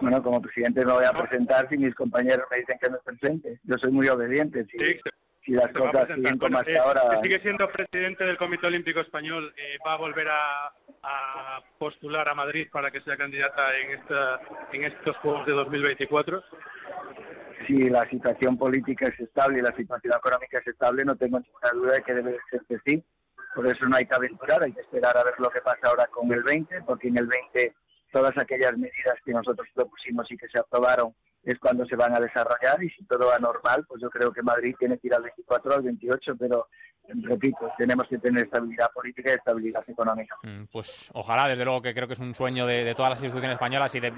Bueno, 0.00 0.22
como 0.22 0.40
presidente 0.40 0.84
me 0.84 0.92
voy 0.92 1.04
a 1.04 1.12
presentar 1.12 1.68
si 1.68 1.76
mis 1.76 1.94
compañeros 1.94 2.46
me 2.50 2.58
dicen 2.58 2.78
que 2.80 2.90
no 2.90 2.98
presente. 3.04 3.58
Yo 3.64 3.76
soy 3.76 3.92
muy 3.92 4.08
obediente. 4.08 4.64
Si, 4.64 4.78
sí, 4.78 5.00
si 5.44 5.52
las 5.52 5.70
cosas 5.72 6.08
siguen 6.14 6.38
como 6.38 6.58
hasta 6.58 6.82
ahora. 6.82 7.20
Sigue 7.22 7.40
siendo 7.40 7.68
presidente 7.68 8.24
del 8.24 8.38
Comité 8.38 8.66
Olímpico 8.66 9.00
Español, 9.00 9.52
eh, 9.56 9.76
va 9.86 9.94
a 9.94 9.98
volver 9.98 10.28
a, 10.28 10.72
postular 11.78 12.28
a 12.28 12.34
Madrid 12.34 12.68
para 12.70 12.90
que 12.90 13.00
sea 13.00 13.16
candidata 13.16 13.76
en, 13.78 13.98
esta, 13.98 14.40
en 14.72 14.84
estos 14.84 15.16
Juegos 15.18 15.46
de 15.46 15.52
2024. 15.52 16.42
Si 17.66 17.90
la 17.90 18.08
situación 18.08 18.56
política 18.56 19.06
es 19.06 19.20
estable 19.20 19.58
y 19.58 19.62
la 19.62 19.76
situación 19.76 20.14
económica 20.16 20.58
es 20.58 20.66
estable, 20.66 21.04
no 21.04 21.16
tengo 21.16 21.38
ninguna 21.38 21.70
duda 21.72 21.92
de 21.94 22.02
que 22.02 22.14
debe 22.14 22.38
ser 22.50 22.62
que 22.68 22.78
sí. 22.84 23.04
Por 23.54 23.66
eso 23.66 23.86
no 23.86 23.96
hay 23.96 24.06
que 24.06 24.14
aventurar, 24.14 24.62
hay 24.62 24.72
que 24.72 24.80
esperar 24.80 25.16
a 25.16 25.24
ver 25.24 25.34
lo 25.38 25.50
que 25.50 25.60
pasa 25.60 25.80
ahora 25.84 26.06
con 26.06 26.32
el 26.32 26.42
20, 26.42 26.82
porque 26.82 27.08
en 27.08 27.18
el 27.18 27.26
20 27.26 27.74
todas 28.12 28.36
aquellas 28.38 28.76
medidas 28.76 29.14
que 29.24 29.32
nosotros 29.32 29.66
propusimos 29.74 30.30
y 30.30 30.36
que 30.36 30.48
se 30.48 30.58
aprobaron 30.58 31.14
es 31.42 31.58
cuando 31.58 31.86
se 31.86 31.96
van 31.96 32.14
a 32.14 32.20
desarrollar 32.20 32.82
y 32.82 32.90
si 32.90 33.04
todo 33.04 33.28
va 33.28 33.38
normal, 33.38 33.84
pues 33.88 34.02
yo 34.02 34.10
creo 34.10 34.32
que 34.32 34.42
Madrid 34.42 34.74
tiene 34.78 34.98
que 34.98 35.06
ir 35.08 35.14
al 35.14 35.22
24 35.22 35.74
al 35.74 35.82
28, 35.82 36.36
pero 36.38 36.68
repito, 37.08 37.70
tenemos 37.76 38.06
que 38.08 38.18
tener 38.18 38.44
estabilidad 38.44 38.90
política 38.92 39.30
y 39.30 39.34
estabilidad 39.34 39.82
económica. 39.88 40.36
Mm, 40.42 40.64
pues 40.70 41.10
ojalá, 41.14 41.48
desde 41.48 41.64
luego 41.64 41.82
que 41.82 41.94
creo 41.94 42.06
que 42.06 42.14
es 42.14 42.20
un 42.20 42.34
sueño 42.34 42.66
de, 42.66 42.94
todas 42.94 43.10
las 43.10 43.20
instituciones 43.20 43.54
españolas 43.54 43.94
y 43.94 44.00
de, 44.00 44.12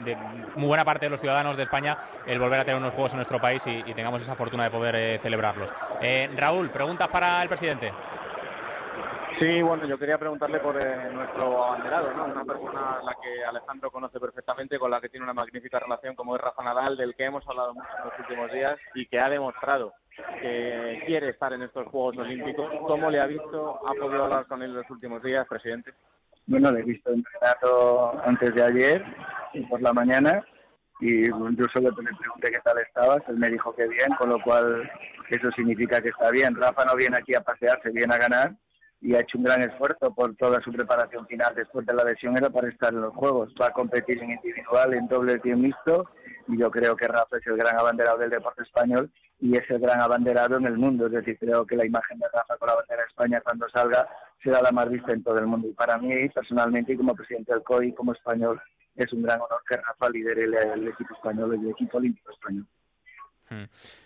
muy 0.57 0.67
buena 0.67 0.85
parte 0.85 1.07
de 1.07 1.11
los 1.11 1.21
ciudadanos 1.21 1.57
de 1.57 1.63
España 1.63 1.97
el 2.27 2.39
volver 2.39 2.61
a 2.61 2.65
tener 2.65 2.81
unos 2.81 2.93
juegos 2.93 3.13
en 3.13 3.19
nuestro 3.19 3.41
país 3.41 3.63
y, 3.67 3.83
tengamos 3.95 4.23
esa 4.23 4.35
fortuna 4.35 4.65
de 4.65 4.71
poder 4.71 4.97
eh, 4.97 5.19
celebrarlos. 5.21 5.73
Eh, 6.01 6.29
Raúl, 6.37 6.71
preguntas 6.71 7.09
para 7.09 7.43
el 7.43 7.49
presidente. 7.49 7.93
Sí, 9.43 9.61
bueno, 9.61 9.85
yo 9.89 9.99
quería 9.99 10.19
preguntarle 10.19 10.61
por 10.61 10.81
eh, 10.81 11.11
nuestro 11.13 11.65
abanderado, 11.65 12.15
¿no? 12.15 12.27
Una 12.27 12.45
persona 12.45 12.99
a 13.01 13.03
la 13.03 13.17
que 13.21 13.45
Alejandro 13.45 13.91
conoce 13.91 14.21
perfectamente, 14.21 14.79
con 14.79 14.89
la 14.89 15.01
que 15.01 15.09
tiene 15.09 15.25
una 15.25 15.35
magnífica 15.35 15.81
relación, 15.81 16.15
como 16.15 16.37
es 16.37 16.41
Rafa 16.41 16.63
Nadal, 16.63 16.97
del 16.97 17.17
que 17.17 17.25
hemos 17.25 17.45
hablado 17.49 17.75
mucho 17.75 17.89
en 17.99 18.05
los 18.05 18.19
últimos 18.21 18.53
días 18.53 18.79
y 18.95 19.05
que 19.07 19.19
ha 19.19 19.29
demostrado 19.29 19.95
que 20.41 21.03
quiere 21.07 21.31
estar 21.31 21.53
en 21.53 21.63
estos 21.63 21.89
Juegos 21.89 22.19
Olímpicos. 22.19 22.71
¿Cómo 22.87 23.11
le 23.11 23.21
ha 23.21 23.27
visto? 23.27 23.81
¿Ha 23.85 23.95
podido 23.95 24.23
hablar 24.27 24.47
con 24.47 24.63
él 24.63 24.71
en 24.71 24.77
los 24.77 24.91
últimos 24.91 25.21
días, 25.25 25.45
presidente? 25.49 25.93
Bueno, 26.47 26.71
le 26.71 26.79
he 26.79 26.85
visto 26.85 27.11
entrenando 27.11 28.23
antes 28.25 28.55
de 28.55 28.63
ayer 28.63 29.05
por 29.69 29.83
la 29.83 29.93
mañana 29.93 30.47
y 31.01 31.27
yo 31.27 31.65
solo 31.75 31.91
le 31.91 31.97
pregunté 31.97 32.53
qué 32.53 32.61
tal 32.63 32.79
estabas, 32.79 33.23
él 33.27 33.39
me 33.39 33.51
dijo 33.51 33.75
que 33.75 33.89
bien, 33.89 34.15
con 34.17 34.29
lo 34.29 34.41
cual 34.41 34.89
eso 35.31 35.51
significa 35.57 36.01
que 36.01 36.11
está 36.11 36.31
bien. 36.31 36.55
Rafa 36.55 36.85
no 36.85 36.95
viene 36.95 37.17
aquí 37.19 37.35
a 37.35 37.41
pasearse, 37.41 37.91
viene 37.91 38.15
a 38.15 38.19
ganar 38.19 38.53
y 39.03 39.17
ha 39.17 39.21
hecho 39.21 39.37
un 39.37 39.45
gran 39.45 39.61
esfuerzo 39.63 40.15
por 40.15 40.35
toda 40.37 40.63
su 40.63 40.73
preparación 40.73 41.27
final 41.27 41.53
después 41.57 41.85
de 41.85 41.93
la 41.93 42.05
lesión 42.05 42.37
era 42.37 42.49
para 42.51 42.69
estar 42.69 42.95
en 42.95 43.01
los 43.01 43.13
Juegos. 43.15 43.53
Va 43.61 43.67
a 43.67 43.73
competir 43.73 44.23
en 44.23 44.31
individual, 44.31 44.95
en 44.95 45.09
doble 45.09 45.41
tío 45.41 45.57
mixto 45.57 46.09
y 46.47 46.57
yo 46.57 46.71
creo 46.71 46.97
que 46.97 47.09
Rafa 47.09 47.37
es 47.39 47.47
el 47.49 47.57
gran 47.57 47.79
abanderado 47.79 48.19
del 48.19 48.31
deporte 48.31 48.63
español 48.63 49.11
y 49.41 49.57
es 49.57 49.69
el 49.71 49.81
gran 49.81 50.01
abanderado 50.01 50.57
en 50.57 50.67
el 50.67 50.79
mundo. 50.79 51.07
Es 51.07 51.13
decir, 51.13 51.37
creo 51.37 51.67
que 51.67 51.77
la 51.77 51.85
imagen 51.85 52.19
de 52.21 52.27
Rafa 52.33 52.57
con 52.57 52.69
la 52.69 52.77
bandera 52.77 53.03
de 53.03 53.09
España 53.09 53.41
cuando 53.41 53.69
salga 53.71 54.09
será 54.43 54.63
la 54.63 54.71
más 54.71 54.89
vista 54.89 55.13
en 55.13 55.25
todo 55.25 55.39
el 55.39 55.47
mundo. 55.47 55.67
Y 55.67 55.73
para 55.73 55.99
mí, 55.99 56.29
personalmente, 56.29 56.93
y 56.93 56.97
como 56.97 57.15
presidente 57.15 57.53
del 57.53 57.65
COI, 57.65 57.93
como 57.95 58.13
español, 58.13 58.61
es 58.95 59.13
un 59.13 59.23
gran 59.23 59.41
honor 59.41 59.63
que 59.69 59.77
Rafa 59.77 60.11
lidere 60.11 60.45
el, 60.45 60.89
equipo 60.89 61.15
español, 61.15 61.55
el 61.55 61.71
equipo 61.71 61.99
olímpico 61.99 62.31
español. 62.31 62.67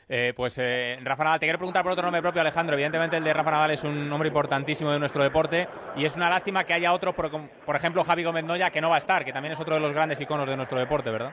Eh, 0.09 0.33
pues 0.37 0.57
eh, 0.59 0.99
Rafa 1.03 1.25
Nadal, 1.25 1.41
te 1.41 1.47
quiero 1.47 1.59
preguntar 1.59 1.83
por 1.83 1.93
otro 1.93 2.05
nombre 2.05 2.23
propio, 2.23 2.41
Alejandro. 2.41 2.75
Evidentemente 2.75 3.17
el 3.17 3.25
de 3.25 3.33
Rafa 3.33 3.51
Nadal 3.51 3.71
es 3.73 3.85
un 3.85 4.09
nombre 4.09 4.29
importantísimo 4.29 4.93
de 4.93 4.99
nuestro 4.99 5.23
deporte 5.23 5.69
y 5.97 6.05
es 6.05 6.17
una 6.17 6.31
lástima 6.31 6.65
que 6.65 6.75
haya 6.75 6.93
otro, 6.93 7.13
por, 7.13 7.31
por 7.31 7.77
ejemplo 7.77 8.05
Javi 8.05 8.25
Gómez 8.25 8.45
Noya, 8.45 8.71
que 8.71 8.81
no 8.81 8.91
va 8.91 8.97
a 8.97 8.99
estar, 8.99 9.25
que 9.25 9.33
también 9.33 9.53
es 9.53 9.61
otro 9.61 9.75
de 9.75 9.81
los 9.81 9.93
grandes 9.93 10.21
iconos 10.21 10.49
de 10.49 10.57
nuestro 10.57 10.79
deporte, 10.79 11.11
¿verdad? 11.11 11.33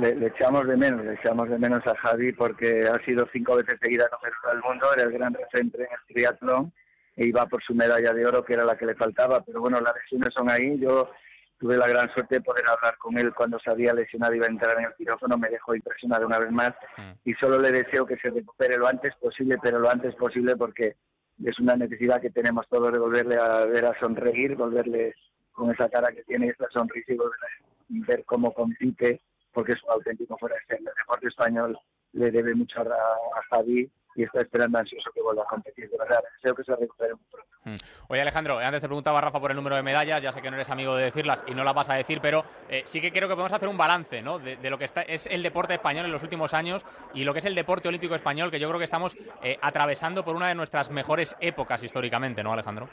Le, 0.00 0.26
echamos 0.26 0.66
de 0.66 0.76
menos, 0.76 1.04
le 1.04 1.14
echamos 1.14 1.48
de 1.48 1.58
menos 1.58 1.86
a 1.86 1.94
Javi 1.96 2.32
porque 2.32 2.80
ha 2.92 3.04
sido 3.04 3.28
cinco 3.32 3.56
veces 3.56 3.78
seguida 3.80 4.08
número 4.10 4.36
del 4.50 4.62
mundo, 4.62 4.86
era 4.92 5.04
el 5.04 5.12
gran 5.12 5.32
referente 5.32 5.78
en 5.78 5.84
el 5.84 6.14
triatlón 6.14 6.72
e 7.14 7.26
iba 7.26 7.46
por 7.46 7.62
su 7.62 7.74
medalla 7.74 8.12
de 8.12 8.26
oro, 8.26 8.44
que 8.44 8.54
era 8.54 8.64
la 8.64 8.76
que 8.76 8.84
le 8.84 8.94
faltaba, 8.94 9.42
pero 9.44 9.60
bueno, 9.60 9.80
las 9.80 9.94
lesiones 9.94 10.34
son 10.34 10.50
ahí. 10.50 10.78
Yo 10.78 11.10
tuve 11.58 11.76
la 11.76 11.88
gran 11.88 12.12
suerte 12.12 12.36
de 12.36 12.40
poder 12.42 12.64
hablar 12.68 12.96
con 12.98 13.16
él 13.18 13.32
cuando 13.34 13.58
se 13.58 13.70
había 13.70 13.94
lesionado 13.94 14.34
y 14.34 14.36
iba 14.36 14.46
a 14.46 14.50
entrar 14.50 14.78
en 14.78 14.86
el 14.86 14.94
quirófano, 14.94 15.38
me 15.38 15.48
dejó 15.48 15.74
impresionado 15.74 16.26
una 16.26 16.38
vez 16.38 16.50
más 16.50 16.72
mm. 16.96 17.10
y 17.24 17.34
solo 17.34 17.58
le 17.58 17.72
deseo 17.72 18.06
que 18.06 18.16
se 18.18 18.30
recupere 18.30 18.76
lo 18.76 18.86
antes 18.86 19.14
posible, 19.16 19.56
pero 19.62 19.78
lo 19.78 19.90
antes 19.90 20.14
posible 20.14 20.56
porque 20.56 20.96
es 21.44 21.58
una 21.58 21.76
necesidad 21.76 22.20
que 22.20 22.30
tenemos 22.30 22.66
todos 22.68 22.92
de 22.92 22.98
volverle 22.98 23.36
a 23.36 23.64
ver 23.66 23.86
a 23.86 23.98
sonreír, 23.98 24.56
volverle 24.56 25.14
con 25.52 25.70
esa 25.70 25.88
cara 25.88 26.12
que 26.12 26.22
tiene, 26.24 26.48
esa 26.48 26.66
sonrisa 26.70 27.12
y 27.12 27.16
volver 27.16 27.40
a 27.42 28.06
ver 28.06 28.24
cómo 28.24 28.52
compite, 28.52 29.22
porque 29.52 29.72
es 29.72 29.82
un 29.84 29.92
auténtico 29.92 30.36
fuera 30.38 30.56
de 30.68 30.76
El 30.76 30.84
deporte 30.84 31.28
español 31.28 31.78
le 32.12 32.30
debe 32.30 32.54
mucho 32.54 32.80
a, 32.80 32.84
a 32.84 33.42
Javi 33.50 33.90
y 34.16 34.24
está 34.24 34.40
esperando 34.40 34.78
ansioso 34.78 35.10
que 35.14 35.22
vuelva 35.22 35.42
a 35.42 35.46
competir. 35.46 35.88
De 35.90 35.98
verdad, 35.98 36.20
que 36.42 36.64
se 36.64 36.76
recupere 36.76 37.14
muy 37.14 37.24
pronto. 37.30 37.50
Mm. 37.64 37.74
Oye, 38.08 38.20
Alejandro, 38.22 38.58
antes 38.58 38.80
te 38.80 38.88
preguntaba 38.88 39.20
Rafa 39.20 39.40
por 39.40 39.50
el 39.50 39.56
número 39.56 39.76
de 39.76 39.82
medallas, 39.82 40.22
ya 40.22 40.32
sé 40.32 40.40
que 40.40 40.50
no 40.50 40.56
eres 40.56 40.70
amigo 40.70 40.96
de 40.96 41.04
decirlas 41.04 41.44
y 41.46 41.54
no 41.54 41.64
las 41.64 41.74
vas 41.74 41.90
a 41.90 41.94
decir, 41.94 42.20
pero 42.22 42.44
eh, 42.68 42.82
sí 42.84 43.00
que 43.00 43.10
creo 43.10 43.28
que 43.28 43.34
podemos 43.34 43.52
hacer 43.52 43.68
un 43.68 43.76
balance 43.76 44.22
¿no? 44.22 44.38
de, 44.38 44.70
lo 44.70 44.78
que 44.78 44.84
está, 44.84 45.02
es 45.02 45.26
el 45.26 45.42
deporte 45.42 45.74
español 45.74 46.06
en 46.06 46.12
los 46.12 46.22
últimos 46.22 46.54
años 46.54 46.86
y 47.12 47.24
lo 47.24 47.32
que 47.32 47.40
es 47.40 47.44
el 47.44 47.54
deporte 47.54 47.88
olímpico 47.88 48.14
español, 48.14 48.50
que 48.50 48.60
yo 48.60 48.68
creo 48.68 48.78
que 48.78 48.84
estamos 48.84 49.16
eh, 49.42 49.58
atravesando 49.60 50.24
por 50.24 50.36
una 50.36 50.48
de 50.48 50.54
nuestras 50.54 50.90
mejores 50.90 51.36
épocas 51.40 51.82
históricamente, 51.82 52.42
¿no, 52.44 52.52
Alejandro? 52.52 52.88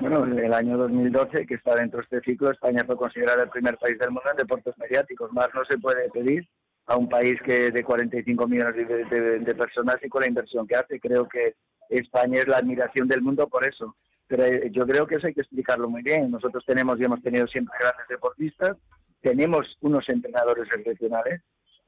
Bueno, 0.00 0.24
en 0.24 0.38
el 0.38 0.54
año 0.54 0.78
2012, 0.78 1.46
que 1.46 1.54
está 1.54 1.74
dentro 1.74 1.98
de 1.98 2.04
este 2.04 2.20
ciclo, 2.20 2.50
España 2.50 2.82
fue 2.86 2.96
considerada 2.96 3.42
el 3.42 3.50
primer 3.50 3.76
país 3.76 3.98
del 3.98 4.10
mundo 4.10 4.30
en 4.30 4.36
deportes 4.38 4.74
mediáticos. 4.78 5.30
Más 5.32 5.48
no 5.54 5.62
se 5.66 5.76
puede 5.76 6.08
pedir 6.08 6.48
a 6.90 6.96
un 6.96 7.08
país 7.08 7.36
que 7.44 7.70
de 7.70 7.84
45 7.84 8.48
millones 8.48 8.74
de, 8.74 9.54
personas 9.54 9.96
y 10.02 10.08
con 10.08 10.22
la 10.22 10.26
inversión 10.26 10.66
que 10.66 10.74
hace. 10.74 10.98
Creo 10.98 11.28
que 11.28 11.54
España 11.88 12.40
es 12.40 12.48
la 12.48 12.56
admiración 12.56 13.06
del 13.06 13.22
mundo 13.22 13.46
por 13.46 13.64
eso. 13.64 13.94
Pero 14.26 14.44
eh, 14.44 14.70
yo 14.72 14.84
creo 14.88 15.06
que 15.06 15.14
eso 15.14 15.28
hay 15.28 15.34
que 15.34 15.42
explicarlo 15.42 15.88
muy 15.88 16.02
bien. 16.02 16.32
Nosotros 16.32 16.64
tenemos 16.66 16.98
y 16.98 17.04
hemos 17.04 17.22
tenido 17.22 17.46
siempre 17.46 17.78
grandes 17.80 18.08
deportistas, 18.08 18.76
tenemos 19.20 19.76
unos 19.82 20.08
entrenadores 20.08 20.66
excepcionales, 20.74 21.42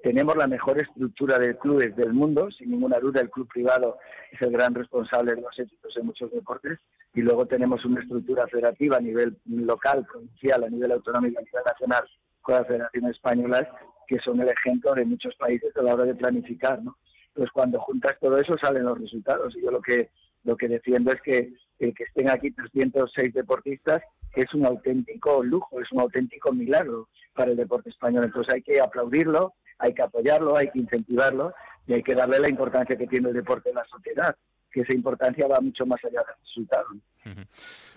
tenemos 0.04 0.36
la 0.36 0.46
mejor 0.46 0.80
estructura 0.80 1.36
de 1.36 1.58
clubes 1.58 1.96
del 1.96 2.12
mundo, 2.12 2.48
sin 2.56 2.70
ninguna 2.70 3.00
duda 3.00 3.22
el 3.22 3.30
club 3.30 3.48
privado 3.48 3.98
es 4.30 4.40
el 4.40 4.52
gran 4.52 4.72
responsable 4.72 5.34
de 5.34 5.40
los 5.40 5.58
éxitos 5.58 5.96
en 5.96 6.06
muchos 6.06 6.30
deportes, 6.30 6.78
y 7.12 7.22
luego 7.22 7.46
tenemos 7.46 7.84
una 7.84 8.00
estructura 8.02 8.46
federativa 8.46 8.98
a 8.98 9.00
nivel 9.00 9.36
local, 9.46 10.06
provincial, 10.06 10.62
a 10.62 10.68
nivel 10.68 10.92
autonómico, 10.92 11.40
a 11.40 11.42
nivel 11.42 11.62
nacional, 11.66 12.04
con 12.40 12.54
las 12.56 12.66
federaciones 12.66 13.10
españolas, 13.16 13.66
que 14.12 14.22
son 14.22 14.40
el 14.40 14.48
ejemplo 14.48 14.94
de 14.94 15.06
muchos 15.06 15.34
países 15.36 15.74
a 15.76 15.82
la 15.82 15.94
hora 15.94 16.04
de 16.04 16.14
planificar, 16.14 16.82
¿no? 16.82 16.98
Entonces, 17.28 17.50
cuando 17.52 17.80
juntas 17.80 18.18
todo 18.20 18.36
eso, 18.36 18.58
salen 18.60 18.84
los 18.84 19.00
resultados. 19.00 19.56
Y 19.56 19.62
yo 19.62 19.70
lo 19.70 19.80
que, 19.80 20.10
lo 20.44 20.54
que 20.54 20.68
defiendo 20.68 21.12
es 21.12 21.20
que 21.22 21.52
que 21.78 22.04
estén 22.04 22.30
aquí 22.30 22.52
306 22.52 23.34
deportistas 23.34 24.02
es 24.36 24.54
un 24.54 24.64
auténtico 24.64 25.42
lujo, 25.42 25.80
es 25.80 25.90
un 25.90 26.00
auténtico 26.00 26.52
milagro 26.52 27.08
para 27.34 27.50
el 27.50 27.56
deporte 27.56 27.90
español. 27.90 28.24
Entonces, 28.24 28.54
hay 28.54 28.62
que 28.62 28.80
aplaudirlo, 28.80 29.54
hay 29.78 29.92
que 29.92 30.02
apoyarlo, 30.02 30.56
hay 30.56 30.70
que 30.70 30.78
incentivarlo 30.78 31.52
y 31.88 31.94
hay 31.94 32.02
que 32.02 32.14
darle 32.14 32.38
la 32.38 32.48
importancia 32.48 32.96
que 32.96 33.08
tiene 33.08 33.30
el 33.30 33.34
deporte 33.34 33.70
en 33.70 33.74
la 33.76 33.84
sociedad, 33.86 34.36
que 34.72 34.80
esa 34.80 34.94
importancia 34.94 35.46
va 35.46 35.60
mucho 35.60 35.86
más 35.86 36.00
allá 36.04 36.20
del 36.20 36.36
resultado. 36.42 36.86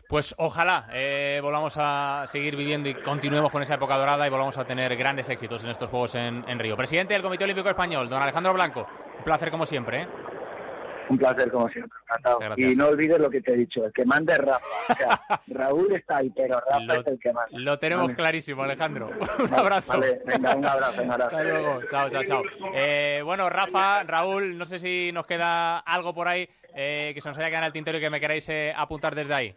Pues 0.08 0.36
ojalá 0.38 0.88
eh, 0.94 1.40
volvamos 1.42 1.76
a 1.78 2.26
seguir 2.28 2.56
viviendo 2.56 2.88
y 2.88 2.94
continuemos 2.94 3.52
con 3.52 3.64
esa 3.64 3.76
época 3.76 3.98
dorada 3.98 4.28
y 4.28 4.30
volvamos 4.30 4.58
a 4.58 4.66
tener 4.66 4.96
grandes 4.96 5.30
éxitos 5.30 5.64
en 5.64 5.72
estos 5.72 5.90
Juegos 5.90 6.14
en, 6.14 6.60
Río. 6.60 6.78
Presidente 6.78 7.14
del 7.14 7.24
Comité 7.24 7.46
Olímpico 7.46 7.70
Español, 7.70 8.08
don 8.08 8.22
Alejandro 8.22 8.54
Blanco, 8.54 8.88
un 9.18 9.24
placer 9.24 9.50
como 9.50 9.66
siempre. 9.66 10.04
¿eh? 10.04 10.08
Un 11.10 11.18
placer 11.18 11.52
como 11.52 11.70
siempre, 11.70 11.98
Y 12.58 12.76
no 12.76 12.88
olvides 12.88 13.20
lo 13.20 13.30
que 13.30 13.42
te 13.42 13.54
he 13.54 13.58
dicho, 13.58 13.86
el 13.86 13.94
que 13.94 14.06
manda 14.06 14.34
es 14.34 14.40
Rafa. 14.40 14.66
Raúl 15.48 15.94
está 15.94 16.18
ahí, 16.18 16.32
pero 16.36 16.60
Rafa 16.60 17.00
es 17.02 17.08
el 17.08 17.20
que 17.20 17.34
manda. 17.34 17.60
Lo 17.60 17.80
tenemos 17.80 18.14
clarísimo, 18.14 18.64
Alejandro. 18.64 19.12
un 19.40 19.54
abrazo. 19.54 19.94
Vale, 19.94 20.22
venga, 20.26 20.56
un 20.56 20.66
abrazo, 20.66 21.04
un 21.04 21.12
abrazo. 21.12 21.38
Hasta 21.38 21.44
luego. 21.44 21.82
Chao, 21.90 22.10
chao, 22.10 22.24
chao. 22.24 22.44
Eh, 22.74 23.22
bueno, 23.24 23.50
Rafa, 23.50 24.04
Raúl, 24.04 24.58
no 24.58 24.66
sé 24.66 24.80
si 24.80 25.12
nos 25.14 25.26
queda 25.26 25.80
algo 25.80 26.14
por 26.14 26.28
ahí 26.28 26.50
que 26.74 27.20
se 27.22 27.30
nos 27.30 27.38
haya 27.38 27.48
quedado 27.48 27.64
en 27.64 27.68
el 27.68 27.74
tintero 27.74 27.98
y 27.98 28.02
que 28.02 28.10
me 28.10 28.20
queráis 28.20 28.50
apuntar 28.76 29.16
desde 29.16 29.34
ahí. 29.34 29.56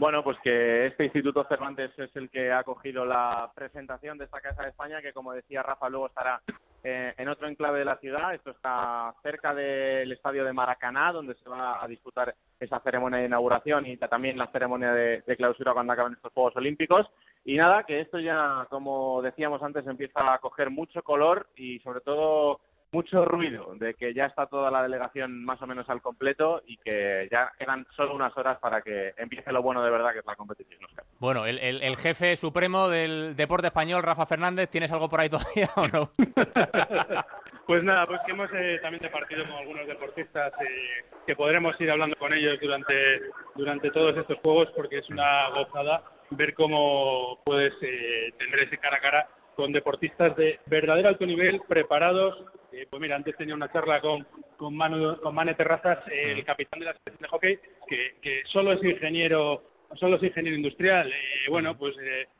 Bueno, 0.00 0.24
pues 0.24 0.38
que 0.42 0.86
este 0.86 1.04
Instituto 1.04 1.44
Cervantes 1.44 1.90
es 1.98 2.16
el 2.16 2.30
que 2.30 2.50
ha 2.50 2.64
cogido 2.64 3.04
la 3.04 3.52
presentación 3.54 4.16
de 4.16 4.24
esta 4.24 4.40
Casa 4.40 4.62
de 4.62 4.70
España, 4.70 5.02
que 5.02 5.12
como 5.12 5.34
decía 5.34 5.62
Rafa, 5.62 5.90
luego 5.90 6.06
estará 6.06 6.40
eh, 6.82 7.14
en 7.16 7.28
otro 7.28 7.46
enclave 7.46 7.80
de 7.80 7.84
la 7.84 7.98
ciudad. 7.98 8.34
Esto 8.34 8.50
está 8.50 9.14
cerca 9.22 9.54
del 9.54 10.10
estadio 10.12 10.44
de 10.44 10.52
Maracaná, 10.52 11.12
donde 11.12 11.34
se 11.34 11.48
va 11.48 11.82
a 11.82 11.86
disputar 11.86 12.34
esa 12.58 12.80
ceremonia 12.80 13.18
de 13.18 13.26
inauguración 13.26 13.86
y 13.86 13.96
también 13.96 14.38
la 14.38 14.50
ceremonia 14.50 14.92
de, 14.92 15.22
clausura 15.36 15.72
cuando 15.72 15.92
acaben 15.92 16.14
estos 16.14 16.32
Juegos 16.32 16.56
Olímpicos. 16.56 17.06
Y 17.44 17.56
nada, 17.56 17.84
que 17.84 18.00
esto 18.00 18.18
ya, 18.18 18.66
como 18.70 19.22
decíamos 19.22 19.62
antes, 19.62 19.86
empieza 19.86 20.32
a 20.32 20.38
coger 20.38 20.70
mucho 20.70 21.02
color 21.02 21.48
y 21.56 21.78
sobre 21.80 22.00
todo 22.00 22.60
mucho 22.92 23.24
ruido 23.24 23.74
de 23.76 23.94
que 23.94 24.12
ya 24.14 24.26
está 24.26 24.46
toda 24.46 24.70
la 24.70 24.82
delegación 24.82 25.44
más 25.44 25.60
o 25.62 25.66
menos 25.66 25.88
al 25.88 26.02
completo 26.02 26.62
y 26.66 26.76
que 26.78 27.28
ya 27.30 27.52
quedan 27.58 27.86
solo 27.94 28.14
unas 28.14 28.36
horas 28.36 28.58
para 28.58 28.82
que 28.82 29.14
empiece 29.16 29.52
lo 29.52 29.62
bueno 29.62 29.82
de 29.82 29.90
verdad 29.90 30.12
que 30.12 30.18
es 30.20 30.26
la 30.26 30.34
competición. 30.34 30.80
Bueno, 31.20 31.44
el, 31.44 31.58
el, 31.58 31.96
jefe 31.98 32.34
supremo 32.36 32.88
del 32.88 33.36
deporte 33.36 33.66
español, 33.66 34.02
Rafa 34.02 34.24
Fernández, 34.24 34.70
¿tienes 34.70 34.90
algo 34.90 35.10
por 35.10 35.20
ahí 35.20 35.28
todavía 35.28 35.68
o 35.76 35.86
no? 35.86 36.10
pues 37.66 37.84
nada, 37.84 38.06
pues 38.06 38.20
que 38.24 38.32
hemos 38.32 38.48
eh, 38.54 38.78
también 38.80 39.02
departido 39.02 39.44
con 39.44 39.56
algunos 39.58 39.86
deportistas 39.86 40.50
eh, 40.62 41.04
que 41.26 41.36
podremos 41.36 41.78
ir 41.78 41.90
hablando 41.90 42.16
con 42.16 42.32
ellos 42.32 42.58
durante, 42.58 43.20
durante 43.54 43.90
todos 43.90 44.16
estos 44.16 44.38
juegos 44.38 44.70
porque 44.74 44.98
es 44.98 45.10
una 45.10 45.50
gozada 45.50 46.02
ver 46.30 46.54
cómo 46.54 47.38
puedes 47.44 47.74
eh, 47.82 48.32
tener 48.38 48.60
ese 48.60 48.78
cara 48.78 48.96
a 48.96 49.00
cara 49.00 49.28
con 49.56 49.72
deportistas 49.72 50.34
de 50.36 50.58
verdadero 50.66 51.08
alto 51.08 51.26
nivel, 51.26 51.60
preparados. 51.68 52.46
Eh, 52.72 52.86
pues 52.88 53.00
mira, 53.02 53.16
antes 53.16 53.36
tenía 53.36 53.54
una 53.54 53.70
charla 53.70 54.00
con, 54.00 54.26
con, 54.56 54.74
Manu, 54.74 55.20
con 55.20 55.34
Mane 55.34 55.54
Terrazas, 55.54 55.98
eh, 56.08 56.32
el 56.32 56.44
capitán 56.46 56.80
de 56.80 56.86
la 56.86 56.92
selección 56.94 57.20
de 57.20 57.28
hockey, 57.28 57.58
que, 57.86 58.16
que 58.22 58.42
solo 58.46 58.72
es 58.72 58.82
ingeniero 58.82 59.64
solo 59.96 60.16
es 60.16 60.22
ingeniero 60.22 60.56
industrial. 60.56 61.08
Eh, 61.08 61.48
bueno, 61.48 61.76
pues 61.76 61.94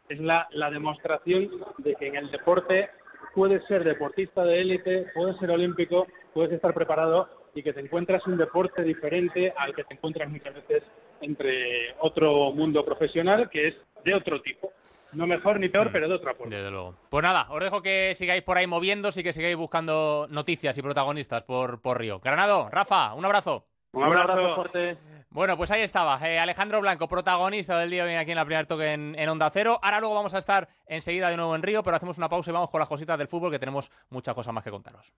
es 0.09 0.21
la, 0.21 0.49
la 0.53 0.71
demostración 0.71 1.51
de 1.79 1.95
que 1.95 2.09
en 2.09 2.17
el 2.17 2.31
deporte 2.31 2.91
puedes 3.35 3.65
ser 3.67 3.85
deportista 3.85 4.45
de 4.45 4.61
élite, 4.61 5.07
puedes 5.15 5.37
ser 5.39 5.51
olímpico, 5.51 6.07
puedes 6.33 6.53
estar 6.53 6.75
preparado 6.75 7.29
y 7.55 7.63
que 7.63 7.73
te 7.73 7.81
encuentras 7.81 8.27
un 8.27 8.37
deporte 8.37 8.83
diferente 8.83 9.53
al 9.57 9.75
que 9.75 9.85
te 9.85 9.95
encuentras 9.95 10.31
muchas 10.31 10.55
veces 10.55 10.83
entre 11.21 11.95
otro 12.01 12.53
mundo 12.53 12.85
profesional 12.85 13.51
que 13.51 13.69
es 13.69 13.75
de 14.05 14.15
otro 14.15 14.41
tipo. 14.41 14.73
No 15.13 15.27
mejor 15.27 15.59
ni 15.59 15.69
peor, 15.69 15.89
mm. 15.89 15.93
pero 15.93 16.09
de 16.09 16.15
otra 16.15 16.35
forma. 16.35 16.55
Desde 16.55 16.71
luego. 16.71 16.95
Pues 17.09 17.23
nada, 17.23 17.49
os 17.51 17.61
dejo 17.61 17.83
que 17.83 18.15
sigáis 18.15 18.43
por 18.43 18.57
ahí 18.57 18.69
moviéndose 18.69 19.21
y 19.21 19.25
que 19.25 19.33
sigáis 19.33 19.57
buscando 19.57 20.29
noticias 20.31 20.79
y 20.79 20.83
protagonistas 20.83 21.43
por, 21.43 21.83
por 21.83 21.99
Río. 21.99 22.21
Granado, 22.21 22.69
Rafa, 22.71 23.15
un 23.15 23.25
abrazo. 23.25 23.67
Un 23.93 24.05
abrazo, 24.05 24.55
fuerte. 24.55 24.97
Bueno, 25.33 25.57
pues 25.57 25.71
ahí 25.71 25.83
estaba, 25.83 26.19
eh, 26.29 26.41
Alejandro 26.41 26.81
Blanco, 26.81 27.07
protagonista 27.07 27.79
del 27.79 27.89
día 27.89 28.19
aquí 28.19 28.33
en 28.33 28.37
la 28.37 28.45
primera 28.45 28.67
toque 28.67 28.93
en, 28.93 29.15
en, 29.17 29.29
Onda 29.29 29.49
Cero. 29.51 29.79
Ahora 29.81 30.01
luego 30.01 30.17
vamos 30.17 30.35
a 30.35 30.39
estar 30.39 30.69
enseguida 30.87 31.31
de 31.31 31.37
nuevo 31.37 31.55
en 31.55 31.63
Río, 31.63 31.85
pero 31.85 31.97
hacemos 31.97 32.19
una 32.19 32.29
pausa 32.29 32.51
y 32.51 32.55
vamos 32.55 32.69
con 32.69 32.81
las 32.81 32.89
cositas 32.89 33.17
del 33.17 33.29
fútbol 33.29 33.53
que 33.53 33.61
tenemos 33.61 33.93
muchas 34.09 34.35
cosas 34.35 34.53
más 34.53 34.65
que 34.65 34.73
contaros. 34.73 35.15